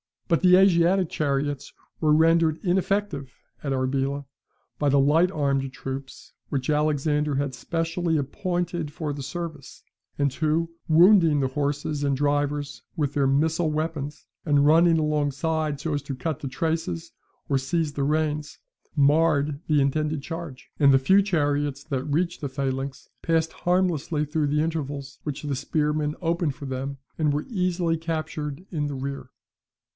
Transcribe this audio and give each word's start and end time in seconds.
But 0.27 0.39
the 0.41 0.55
Asiatic 0.55 1.09
chariots 1.09 1.73
were 1.99 2.13
rendered 2.13 2.57
ineffective 2.63 3.35
at 3.61 3.73
Arbela 3.73 4.25
by 4.79 4.87
the 4.89 4.97
light 4.99 5.29
armed 5.29 5.71
troops 5.73 6.31
whom 6.49 6.59
Alexander 6.69 7.35
had 7.35 7.53
specially 7.53 8.17
appointed 8.17 8.91
for 8.91 9.13
the 9.13 9.21
service, 9.21 9.83
and 10.17 10.33
who, 10.33 10.71
wounding 10.87 11.39
the 11.41 11.49
horses 11.49 12.03
and 12.03 12.15
drivers 12.17 12.81
with 12.95 13.13
their 13.13 13.27
missile 13.27 13.69
weapons, 13.69 14.25
and 14.43 14.65
running 14.65 14.97
alongside 14.97 15.79
so 15.79 15.93
as 15.93 16.01
to 16.03 16.15
cut 16.15 16.39
the 16.39 16.47
traces 16.47 17.11
or 17.49 17.59
seize 17.59 17.93
the 17.93 18.03
reins, 18.05 18.57
marred 18.95 19.59
the 19.67 19.81
intended 19.81 20.23
charge; 20.23 20.71
and 20.79 20.91
the 20.91 20.97
few 20.97 21.21
chariots 21.21 21.83
that 21.83 22.05
reached 22.05 22.41
the 22.41 22.49
phalanx 22.49 23.09
passed 23.21 23.51
harmlessly 23.51 24.25
through 24.25 24.47
the 24.47 24.61
intervals 24.61 25.19
which 25.23 25.43
the 25.43 25.55
spearmen 25.55 26.15
opened 26.21 26.55
for 26.55 26.65
them, 26.65 26.97
and 27.19 27.33
were 27.33 27.45
easily 27.49 27.97
captured 27.97 28.65
in 28.71 28.87
the 28.87 28.95
rear. 28.95 29.29